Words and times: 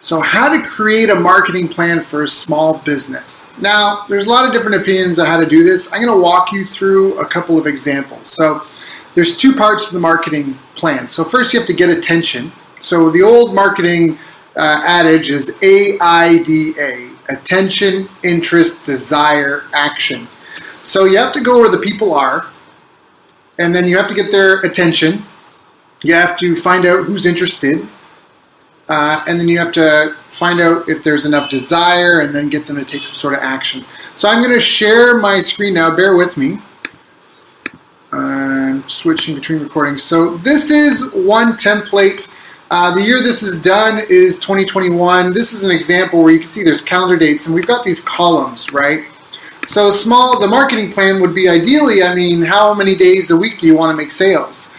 So, 0.00 0.22
how 0.22 0.48
to 0.48 0.66
create 0.66 1.10
a 1.10 1.14
marketing 1.14 1.68
plan 1.68 2.02
for 2.02 2.22
a 2.22 2.26
small 2.26 2.78
business. 2.78 3.52
Now, 3.58 4.06
there's 4.08 4.24
a 4.24 4.30
lot 4.30 4.46
of 4.46 4.52
different 4.54 4.80
opinions 4.80 5.18
on 5.18 5.26
how 5.26 5.38
to 5.38 5.44
do 5.44 5.62
this. 5.62 5.92
I'm 5.92 6.02
going 6.02 6.16
to 6.16 6.22
walk 6.22 6.52
you 6.52 6.64
through 6.64 7.18
a 7.18 7.26
couple 7.26 7.58
of 7.58 7.66
examples. 7.66 8.28
So, 8.28 8.62
there's 9.12 9.36
two 9.36 9.54
parts 9.54 9.88
to 9.88 9.94
the 9.94 10.00
marketing 10.00 10.54
plan. 10.74 11.06
So, 11.06 11.22
first, 11.22 11.52
you 11.52 11.60
have 11.60 11.66
to 11.66 11.74
get 11.74 11.90
attention. 11.90 12.50
So, 12.80 13.10
the 13.10 13.20
old 13.20 13.54
marketing 13.54 14.16
uh, 14.56 14.82
adage 14.86 15.28
is 15.28 15.58
AIDA 15.62 17.14
attention, 17.28 18.08
interest, 18.24 18.86
desire, 18.86 19.64
action. 19.74 20.28
So, 20.82 21.04
you 21.04 21.18
have 21.18 21.32
to 21.32 21.44
go 21.44 21.60
where 21.60 21.70
the 21.70 21.78
people 21.78 22.14
are, 22.14 22.46
and 23.58 23.74
then 23.74 23.86
you 23.86 23.98
have 23.98 24.08
to 24.08 24.14
get 24.14 24.32
their 24.32 24.60
attention. 24.60 25.24
You 26.02 26.14
have 26.14 26.38
to 26.38 26.56
find 26.56 26.86
out 26.86 27.04
who's 27.04 27.26
interested 27.26 27.86
uh, 28.90 29.22
and 29.28 29.38
then 29.38 29.48
you 29.48 29.56
have 29.56 29.70
to 29.70 30.16
find 30.30 30.60
out 30.60 30.88
if 30.88 31.02
there's 31.02 31.24
enough 31.24 31.48
desire 31.48 32.20
and 32.20 32.34
then 32.34 32.48
get 32.48 32.66
them 32.66 32.76
to 32.76 32.84
take 32.84 33.04
some 33.04 33.14
sort 33.14 33.34
of 33.34 33.40
action. 33.40 33.84
So 34.16 34.28
I'm 34.28 34.42
going 34.42 34.54
to 34.54 34.60
share 34.60 35.16
my 35.18 35.38
screen 35.38 35.74
now. 35.74 35.94
Bear 35.94 36.16
with 36.16 36.36
me. 36.36 36.56
I'm 38.12 38.86
switching 38.88 39.36
between 39.36 39.60
recordings. 39.60 40.02
So 40.02 40.38
this 40.38 40.70
is 40.70 41.12
one 41.14 41.52
template. 41.52 42.28
Uh, 42.72 42.92
the 42.92 43.02
year 43.02 43.18
this 43.18 43.44
is 43.44 43.62
done 43.62 44.02
is 44.10 44.40
2021. 44.40 45.32
This 45.32 45.52
is 45.52 45.62
an 45.62 45.70
example 45.70 46.22
where 46.22 46.32
you 46.32 46.40
can 46.40 46.48
see 46.48 46.64
there's 46.64 46.80
calendar 46.80 47.16
dates 47.16 47.46
and 47.46 47.54
we've 47.54 47.66
got 47.66 47.84
these 47.84 48.00
columns, 48.04 48.72
right? 48.72 49.06
So 49.66 49.90
small, 49.90 50.40
the 50.40 50.48
marketing 50.48 50.90
plan 50.90 51.20
would 51.20 51.34
be 51.34 51.48
ideally, 51.48 52.02
I 52.02 52.12
mean, 52.12 52.42
how 52.42 52.74
many 52.74 52.96
days 52.96 53.30
a 53.30 53.36
week 53.36 53.58
do 53.58 53.68
you 53.68 53.76
want 53.76 53.92
to 53.92 53.96
make 53.96 54.10
sales? 54.10 54.69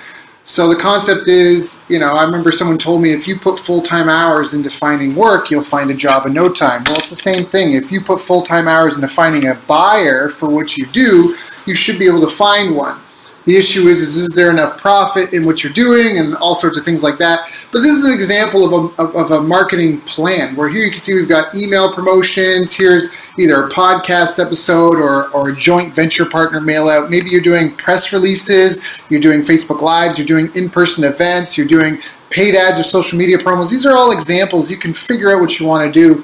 So 0.43 0.67
the 0.67 0.75
concept 0.75 1.27
is, 1.27 1.83
you 1.87 1.99
know, 1.99 2.13
I 2.13 2.23
remember 2.23 2.51
someone 2.51 2.79
told 2.79 3.01
me 3.01 3.11
if 3.13 3.27
you 3.27 3.37
put 3.37 3.59
full 3.59 3.81
time 3.81 4.09
hours 4.09 4.55
into 4.55 4.71
finding 4.71 5.15
work, 5.15 5.51
you'll 5.51 5.63
find 5.63 5.91
a 5.91 5.93
job 5.93 6.25
in 6.25 6.33
no 6.33 6.51
time. 6.51 6.83
Well, 6.85 6.97
it's 6.97 7.11
the 7.11 7.15
same 7.15 7.45
thing. 7.45 7.73
If 7.73 7.91
you 7.91 8.01
put 8.01 8.19
full 8.19 8.41
time 8.41 8.67
hours 8.67 8.95
into 8.95 9.07
finding 9.07 9.49
a 9.49 9.55
buyer 9.67 10.29
for 10.29 10.49
what 10.49 10.77
you 10.77 10.87
do, 10.87 11.35
you 11.67 11.75
should 11.75 11.99
be 11.99 12.07
able 12.07 12.21
to 12.21 12.27
find 12.27 12.75
one. 12.75 12.99
The 13.45 13.57
issue 13.57 13.87
is, 13.87 13.99
is, 13.99 14.17
is 14.17 14.29
there 14.29 14.51
enough 14.51 14.77
profit 14.77 15.33
in 15.33 15.45
what 15.45 15.63
you're 15.63 15.73
doing 15.73 16.19
and 16.19 16.35
all 16.35 16.53
sorts 16.53 16.77
of 16.77 16.85
things 16.85 17.01
like 17.01 17.17
that. 17.17 17.41
But 17.71 17.79
this 17.79 17.91
is 17.91 18.05
an 18.05 18.13
example 18.13 18.65
of 18.65 18.99
a, 18.99 19.17
of 19.17 19.31
a 19.31 19.41
marketing 19.41 20.01
plan 20.01 20.55
where 20.55 20.69
here 20.69 20.83
you 20.83 20.91
can 20.91 20.99
see 20.99 21.15
we've 21.15 21.27
got 21.27 21.55
email 21.55 21.91
promotions. 21.91 22.75
Here's 22.75 23.11
either 23.39 23.63
a 23.63 23.69
podcast 23.69 24.43
episode 24.43 24.97
or, 24.97 25.29
or 25.31 25.49
a 25.49 25.55
joint 25.55 25.95
venture 25.95 26.25
partner 26.25 26.61
mail 26.61 26.87
out. 26.87 27.09
Maybe 27.09 27.29
you're 27.29 27.41
doing 27.41 27.75
press 27.77 28.13
releases, 28.13 29.01
you're 29.09 29.21
doing 29.21 29.39
Facebook 29.39 29.81
Lives, 29.81 30.19
you're 30.19 30.27
doing 30.27 30.49
in 30.55 30.69
person 30.69 31.03
events, 31.03 31.57
you're 31.57 31.67
doing 31.67 31.97
paid 32.29 32.55
ads 32.55 32.79
or 32.79 32.83
social 32.83 33.17
media 33.17 33.37
promos. 33.37 33.71
These 33.71 33.85
are 33.85 33.95
all 33.95 34.11
examples. 34.11 34.69
You 34.69 34.77
can 34.77 34.93
figure 34.93 35.31
out 35.31 35.41
what 35.41 35.59
you 35.59 35.65
want 35.65 35.85
to 35.85 35.91
do. 35.91 36.23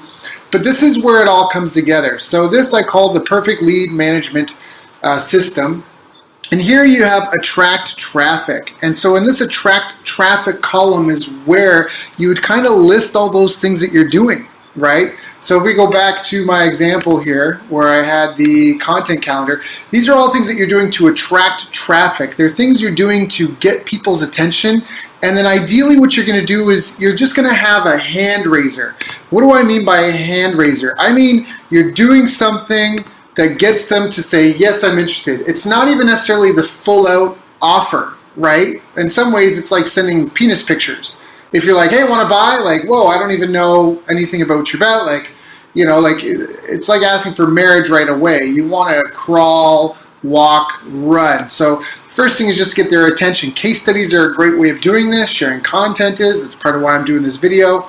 But 0.50 0.62
this 0.62 0.82
is 0.82 1.02
where 1.02 1.20
it 1.20 1.28
all 1.28 1.48
comes 1.48 1.72
together. 1.72 2.18
So, 2.18 2.48
this 2.48 2.72
I 2.72 2.82
call 2.82 3.12
the 3.12 3.20
perfect 3.20 3.60
lead 3.60 3.90
management 3.90 4.56
uh, 5.02 5.18
system 5.18 5.84
and 6.50 6.60
here 6.60 6.84
you 6.84 7.04
have 7.04 7.32
attract 7.34 7.98
traffic. 7.98 8.74
And 8.82 8.96
so 8.96 9.16
in 9.16 9.24
this 9.24 9.40
attract 9.42 10.02
traffic 10.04 10.62
column 10.62 11.10
is 11.10 11.28
where 11.44 11.88
you 12.16 12.28
would 12.28 12.40
kind 12.40 12.64
of 12.64 12.72
list 12.72 13.14
all 13.14 13.30
those 13.30 13.60
things 13.60 13.80
that 13.80 13.92
you're 13.92 14.08
doing, 14.08 14.46
right? 14.74 15.18
So 15.40 15.58
if 15.58 15.64
we 15.64 15.74
go 15.74 15.90
back 15.90 16.24
to 16.24 16.46
my 16.46 16.64
example 16.64 17.20
here 17.20 17.56
where 17.68 17.88
I 17.88 18.02
had 18.02 18.36
the 18.36 18.78
content 18.78 19.22
calendar, 19.22 19.60
these 19.90 20.08
are 20.08 20.16
all 20.16 20.32
things 20.32 20.48
that 20.48 20.56
you're 20.56 20.66
doing 20.66 20.90
to 20.92 21.08
attract 21.08 21.70
traffic. 21.70 22.36
They're 22.36 22.48
things 22.48 22.80
you're 22.80 22.94
doing 22.94 23.28
to 23.30 23.54
get 23.56 23.84
people's 23.84 24.22
attention. 24.22 24.82
And 25.22 25.36
then 25.36 25.44
ideally 25.44 25.98
what 25.98 26.16
you're 26.16 26.26
going 26.26 26.40
to 26.40 26.46
do 26.46 26.70
is 26.70 26.98
you're 27.00 27.14
just 27.14 27.36
going 27.36 27.48
to 27.48 27.54
have 27.54 27.84
a 27.84 27.98
hand 27.98 28.46
raiser. 28.46 28.96
What 29.28 29.42
do 29.42 29.52
I 29.52 29.64
mean 29.64 29.84
by 29.84 29.98
a 29.98 30.12
hand 30.12 30.56
raiser? 30.56 30.94
I 30.98 31.12
mean 31.12 31.46
you're 31.68 31.90
doing 31.92 32.24
something 32.24 32.98
that 33.38 33.56
gets 33.56 33.88
them 33.88 34.10
to 34.10 34.20
say, 34.20 34.52
yes, 34.58 34.82
I'm 34.82 34.98
interested. 34.98 35.42
It's 35.42 35.64
not 35.64 35.86
even 35.88 36.08
necessarily 36.08 36.50
the 36.50 36.64
full 36.64 37.06
out 37.06 37.38
offer, 37.62 38.14
right? 38.34 38.82
In 38.96 39.08
some 39.08 39.32
ways, 39.32 39.56
it's 39.56 39.70
like 39.70 39.86
sending 39.86 40.28
penis 40.28 40.64
pictures. 40.64 41.22
If 41.52 41.64
you're 41.64 41.76
like, 41.76 41.92
hey, 41.92 42.02
want 42.02 42.20
to 42.22 42.28
buy? 42.28 42.58
Like, 42.62 42.90
whoa, 42.90 43.06
I 43.06 43.16
don't 43.16 43.30
even 43.30 43.52
know 43.52 44.02
anything 44.10 44.42
about 44.42 44.72
your 44.72 44.80
bet. 44.80 45.06
Like, 45.06 45.30
you 45.72 45.86
know, 45.86 46.00
like 46.00 46.18
it's 46.24 46.88
like 46.88 47.02
asking 47.02 47.34
for 47.34 47.46
marriage 47.46 47.90
right 47.90 48.08
away. 48.08 48.44
You 48.44 48.66
want 48.66 48.90
to 48.90 49.12
crawl, 49.12 49.96
walk, 50.24 50.82
run. 50.86 51.48
So, 51.48 51.80
first 51.80 52.38
thing 52.38 52.48
is 52.48 52.56
just 52.56 52.74
get 52.74 52.90
their 52.90 53.06
attention. 53.06 53.52
Case 53.52 53.80
studies 53.80 54.12
are 54.12 54.32
a 54.32 54.34
great 54.34 54.58
way 54.58 54.70
of 54.70 54.80
doing 54.80 55.10
this. 55.10 55.30
Sharing 55.30 55.60
content 55.60 56.18
is. 56.18 56.42
That's 56.42 56.56
part 56.56 56.74
of 56.74 56.82
why 56.82 56.96
I'm 56.96 57.04
doing 57.04 57.22
this 57.22 57.36
video. 57.36 57.88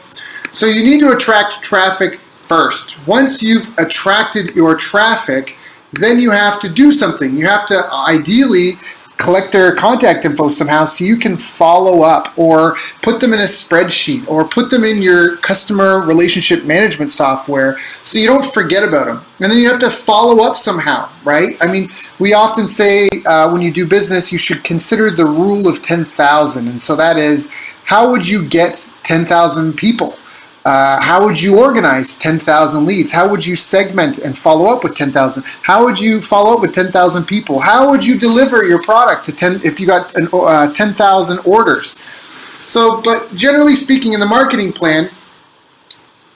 So, 0.51 0.67
you 0.67 0.83
need 0.83 0.99
to 0.99 1.09
attract 1.09 1.63
traffic 1.63 2.19
first. 2.49 2.97
Once 3.07 3.43
you've 3.43 3.71
attracted 3.77 4.55
your 4.55 4.75
traffic, 4.75 5.55
then 5.93 6.19
you 6.19 6.31
have 6.31 6.59
to 6.59 6.67
do 6.67 6.91
something. 6.91 7.35
You 7.35 7.45
have 7.45 7.67
to 7.67 7.79
ideally 7.93 8.71
collect 9.17 9.51
their 9.51 9.75
contact 9.75 10.23
info 10.23 10.47
somehow 10.47 10.85
so 10.85 11.03
you 11.03 11.17
can 11.17 11.37
follow 11.37 12.01
up 12.01 12.31
or 12.37 12.75
put 13.01 13.19
them 13.19 13.33
in 13.33 13.39
a 13.39 13.43
spreadsheet 13.43 14.25
or 14.27 14.47
put 14.47 14.71
them 14.71 14.83
in 14.83 15.01
your 15.01 15.35
customer 15.37 15.99
relationship 16.01 16.63
management 16.63 17.11
software 17.11 17.77
so 18.03 18.17
you 18.17 18.25
don't 18.25 18.45
forget 18.45 18.81
about 18.81 19.05
them. 19.05 19.21
And 19.41 19.51
then 19.51 19.59
you 19.59 19.69
have 19.69 19.79
to 19.81 19.89
follow 19.89 20.41
up 20.41 20.55
somehow, 20.55 21.09
right? 21.25 21.55
I 21.61 21.71
mean, 21.71 21.89
we 22.17 22.33
often 22.33 22.65
say 22.65 23.09
uh, 23.27 23.51
when 23.51 23.61
you 23.61 23.71
do 23.71 23.85
business, 23.85 24.31
you 24.31 24.37
should 24.39 24.63
consider 24.63 25.11
the 25.11 25.25
rule 25.25 25.67
of 25.67 25.81
10,000. 25.83 26.67
And 26.67 26.81
so 26.81 26.95
that 26.95 27.17
is, 27.17 27.51
how 27.83 28.09
would 28.09 28.27
you 28.27 28.47
get 28.47 28.89
10,000 29.03 29.73
people? 29.73 30.15
Uh, 30.69 31.01
how 31.01 31.25
would 31.25 31.41
you 31.41 31.59
organize 31.59 32.15
10,000 32.19 32.85
leads? 32.85 33.11
How 33.11 33.27
would 33.27 33.43
you 33.43 33.55
segment 33.55 34.19
and 34.19 34.37
follow 34.37 34.71
up 34.71 34.83
with 34.83 34.93
10,000? 34.93 35.41
How 35.63 35.83
would 35.83 35.99
you 35.99 36.21
follow 36.21 36.53
up 36.53 36.61
with 36.61 36.73
10,000 36.73 37.25
people? 37.25 37.59
How 37.59 37.89
would 37.89 38.05
you 38.05 38.19
deliver 38.19 38.63
your 38.63 38.79
product 38.79 39.25
to 39.25 39.31
10 39.31 39.61
if 39.63 39.79
you 39.79 39.87
got 39.87 40.13
uh, 40.31 40.71
10,000 40.71 41.39
orders? 41.39 41.99
So, 42.67 43.01
but 43.01 43.33
generally 43.33 43.73
speaking, 43.73 44.13
in 44.13 44.19
the 44.19 44.27
marketing 44.27 44.71
plan, 44.71 45.09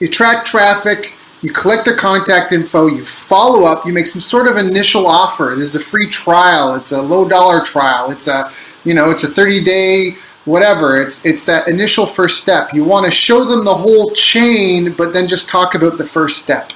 you 0.00 0.08
track 0.08 0.44
traffic, 0.44 1.16
you 1.42 1.52
collect 1.52 1.84
their 1.84 1.96
contact 1.96 2.50
info, 2.50 2.88
you 2.88 3.04
follow 3.04 3.70
up, 3.70 3.86
you 3.86 3.92
make 3.92 4.08
some 4.08 4.20
sort 4.20 4.48
of 4.48 4.56
initial 4.56 5.06
offer. 5.06 5.54
There's 5.56 5.76
a 5.76 5.80
free 5.80 6.08
trial, 6.08 6.74
it's 6.74 6.90
a 6.90 7.00
low 7.00 7.28
dollar 7.28 7.62
trial, 7.62 8.10
it's 8.10 8.26
a 8.26 8.50
you 8.82 8.94
know, 8.94 9.10
it's 9.10 9.22
a 9.22 9.28
30 9.28 9.62
day 9.62 10.16
whatever 10.44 11.00
it's 11.00 11.24
it's 11.24 11.44
that 11.44 11.68
initial 11.68 12.06
first 12.06 12.42
step. 12.42 12.72
You 12.72 12.84
want 12.84 13.06
to 13.06 13.10
show 13.10 13.44
them 13.44 13.64
the 13.64 13.74
whole 13.74 14.10
chain 14.10 14.92
but 14.92 15.12
then 15.12 15.26
just 15.26 15.48
talk 15.48 15.74
about 15.74 15.98
the 15.98 16.04
first 16.04 16.42
step 16.42 16.72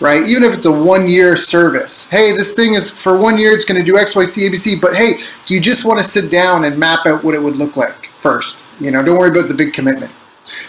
right? 0.00 0.26
Even 0.26 0.42
if 0.42 0.54
it's 0.54 0.64
a 0.64 0.72
one 0.72 1.08
year 1.08 1.36
service. 1.36 2.10
Hey 2.10 2.32
this 2.32 2.54
thing 2.54 2.74
is 2.74 2.90
for 2.90 3.16
one 3.16 3.38
year 3.38 3.52
it's 3.52 3.64
going 3.64 3.78
to 3.78 3.84
do 3.84 3.98
x 3.98 4.16
y 4.16 4.24
c 4.24 4.48
abc 4.48 4.80
but 4.80 4.96
hey 4.96 5.18
do 5.46 5.54
you 5.54 5.60
just 5.60 5.84
want 5.84 5.98
to 5.98 6.04
sit 6.04 6.30
down 6.30 6.64
and 6.64 6.78
map 6.78 7.06
out 7.06 7.22
what 7.22 7.34
it 7.34 7.42
would 7.42 7.56
look 7.56 7.76
like 7.76 8.06
first? 8.14 8.64
You 8.80 8.90
know 8.90 9.04
don't 9.04 9.18
worry 9.18 9.30
about 9.30 9.48
the 9.48 9.54
big 9.54 9.72
commitment. 9.72 10.10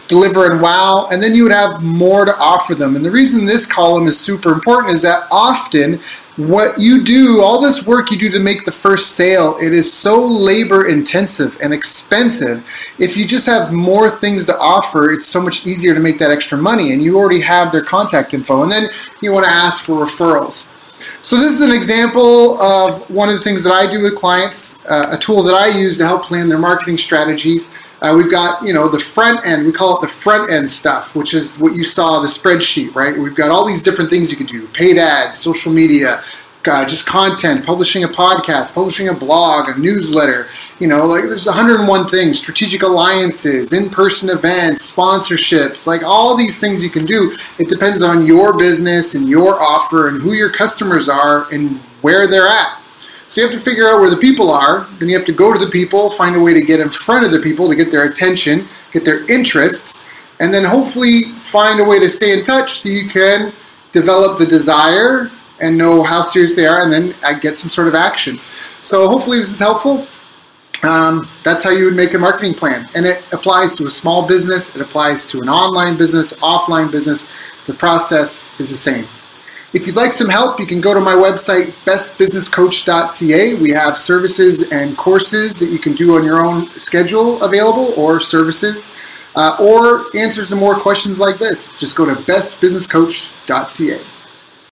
Deliver 0.08 0.52
and 0.52 0.62
wow 0.62 1.08
and 1.12 1.24
then 1.24 1.34
you 1.34 1.44
would 1.44 1.54
have 1.54 1.82
more 1.82 2.26
to 2.26 2.36
offer 2.38 2.76
them. 2.76 2.96
And 2.96 3.04
the 3.04 3.12
reason 3.12 3.46
this 3.46 3.66
column 3.66 4.06
is 4.06 4.20
super 4.20 4.52
important 4.52 4.94
is 4.94 5.02
that 5.02 5.28
often 5.32 6.00
what 6.38 6.80
you 6.80 7.04
do, 7.04 7.42
all 7.42 7.62
this 7.62 7.86
work 7.86 8.10
you 8.10 8.18
do 8.18 8.30
to 8.30 8.40
make 8.40 8.64
the 8.64 8.72
first 8.72 9.16
sale, 9.16 9.58
it 9.62 9.74
is 9.74 9.92
so 9.92 10.26
labor 10.26 10.88
intensive 10.88 11.58
and 11.62 11.74
expensive. 11.74 12.66
If 13.00 13.18
you 13.18 13.26
just 13.26 13.46
have 13.46 13.74
more 13.74 14.10
things 14.10 14.46
to 14.46 14.58
offer, 14.58 15.12
it's 15.12 15.26
so 15.26 15.42
much 15.42 15.66
easier 15.66 15.94
to 15.94 16.00
make 16.00 16.18
that 16.20 16.32
extra 16.32 16.58
money 16.58 16.94
and 16.94 17.04
you 17.04 17.18
already 17.18 17.42
have 17.42 17.72
their 17.72 17.84
contact 17.84 18.34
info. 18.34 18.64
And 18.64 18.72
then 18.72 18.90
you 19.22 19.34
want 19.34 19.46
to 19.46 19.52
ask 19.52 19.86
for 19.86 20.06
referrals. 20.06 20.78
So 21.24 21.36
this 21.38 21.54
is 21.54 21.62
an 21.62 21.72
example 21.72 22.62
of 22.62 23.10
one 23.10 23.28
of 23.28 23.36
the 23.36 23.42
things 23.42 23.64
that 23.64 23.74
I 23.74 23.90
do 23.90 24.02
with 24.02 24.16
clients, 24.16 24.86
uh, 24.86 25.10
a 25.12 25.18
tool 25.18 25.44
that 25.44 25.56
I 25.56 25.68
use 25.68 25.98
to 25.98 26.06
help 26.06 26.24
plan 26.24 26.48
their 26.48 26.60
marketing 26.60 26.98
strategies. 26.98 27.74
Uh, 28.02 28.16
we've 28.18 28.32
got, 28.32 28.66
you 28.66 28.74
know, 28.74 28.90
the 28.90 29.00
front 29.00 29.46
end, 29.46 29.66
we 29.66 29.72
call 29.72 29.98
it 29.98 30.02
the 30.02 30.08
front 30.08 30.52
end 30.52 30.68
stuff, 30.68 31.16
which 31.16 31.36
is 31.36 31.60
what 31.60 31.76
you 31.76 31.84
saw, 31.84 32.20
the 32.20 32.28
spreadsheet, 32.28 32.94
right? 32.96 33.16
We've 33.16 33.36
got 33.36 33.52
all 33.52 33.66
these 33.66 33.84
different 33.84 34.10
things 34.10 34.32
you 34.32 34.38
can 34.38 34.48
do, 34.48 34.68
paid 34.70 34.98
ads, 34.98 35.38
social 35.38 35.72
media, 35.72 36.24
uh, 36.66 36.86
just 36.88 37.08
content, 37.08 37.66
publishing 37.66 38.04
a 38.04 38.08
podcast, 38.08 38.74
publishing 38.74 39.10
a 39.10 39.14
blog, 39.14 39.70
a 39.70 39.80
newsletter. 39.80 40.48
You 40.80 40.88
know, 40.88 41.06
like 41.06 41.24
there's 41.26 41.46
101 41.46 42.08
things, 42.08 42.40
strategic 42.40 42.82
alliances, 42.82 43.74
in-person 43.74 44.30
events, 44.30 44.96
sponsorships, 44.96 45.86
like 45.86 46.02
all 46.04 46.36
these 46.36 46.60
things 46.60 46.84
you 46.84 46.90
can 46.90 47.06
do. 47.06 47.32
It 47.60 47.70
depends 47.70 48.02
on 48.02 48.26
your 48.26 48.58
business 48.58 49.14
and 49.16 49.30
your 49.30 49.62
offer 49.62 50.08
and 50.08 50.22
who 50.22 50.34
your 50.34 50.52
customers 50.52 51.08
are 51.08 51.52
and 51.52 51.80
where 52.02 52.28
they're 52.28 52.48
at. 52.48 52.81
So 53.32 53.40
you 53.40 53.48
have 53.48 53.56
to 53.56 53.64
figure 53.64 53.88
out 53.88 54.02
where 54.02 54.10
the 54.10 54.18
people 54.18 54.52
are. 54.52 54.90
Then 55.00 55.08
you 55.08 55.16
have 55.16 55.26
to 55.26 55.32
go 55.32 55.54
to 55.54 55.58
the 55.58 55.72
people, 55.72 56.10
find 56.10 56.36
a 56.36 56.40
way 56.42 56.54
to 56.54 56.60
get 56.60 56.82
in 56.82 56.90
front 56.90 57.26
of 57.26 57.32
the 57.32 57.40
people 57.40 57.70
to 57.70 57.78
get 57.78 57.90
their 57.90 58.04
attention, 58.04 58.68
get 58.92 59.06
their 59.06 59.26
interests, 59.32 60.04
and 60.42 60.54
then 60.54 60.66
hopefully 60.66 61.22
find 61.40 61.80
a 61.80 61.84
way 61.86 61.98
to 61.98 62.10
stay 62.10 62.38
in 62.38 62.44
touch 62.44 62.82
so 62.82 62.90
you 62.90 63.08
can 63.08 63.54
develop 63.94 64.38
the 64.38 64.46
desire 64.46 65.32
and 65.62 65.78
know 65.78 66.04
how 66.04 66.22
serious 66.22 66.58
they 66.58 66.68
are, 66.68 66.84
and 66.84 66.92
then 66.92 67.16
get 67.40 67.56
some 67.56 67.70
sort 67.70 67.88
of 67.88 67.96
action. 67.96 68.36
So 68.82 69.08
hopefully 69.08 69.40
this 69.40 69.52
is 69.52 69.60
helpful. 69.60 70.06
Um, 70.84 71.26
that's 71.46 71.64
how 71.64 71.70
you 71.70 71.86
would 71.86 71.96
make 71.96 72.14
a 72.16 72.20
marketing 72.20 72.54
plan, 72.54 72.90
and 72.96 73.06
it 73.06 73.24
applies 73.32 73.76
to 73.76 73.86
a 73.86 73.90
small 73.90 74.28
business. 74.28 74.76
It 74.76 74.82
applies 74.82 75.26
to 75.28 75.40
an 75.40 75.48
online 75.48 75.96
business, 75.96 76.38
offline 76.42 76.92
business. 76.92 77.32
The 77.66 77.76
process 77.76 78.60
is 78.60 78.70
the 78.70 78.76
same. 78.76 79.08
If 79.74 79.88
you'd 79.88 79.96
like 79.96 80.12
some 80.12 80.28
help, 80.28 80.60
you 80.60 80.66
can 80.66 80.82
go 80.82 80.94
to 80.94 81.00
my 81.00 81.14
website, 81.14 81.68
bestbusinesscoach.ca. 81.86 83.54
We 83.56 83.72
have 83.72 83.98
services 83.98 84.70
and 84.70 84.98
courses 84.98 85.60
that 85.60 85.70
you 85.72 85.80
can 85.80 85.94
do 85.94 86.18
on 86.18 86.26
your 86.26 86.46
own 86.46 86.70
schedule 86.72 87.42
available, 87.42 87.94
or 87.98 88.20
services, 88.20 88.92
uh, 89.36 89.56
or 89.62 90.06
answers 90.18 90.50
to 90.50 90.58
more 90.58 90.78
questions 90.78 91.20
like 91.22 91.38
this. 91.38 91.72
Just 91.80 91.96
go 91.96 92.06
to 92.06 92.16
bestbusinesscoach.ca. 92.16 94.11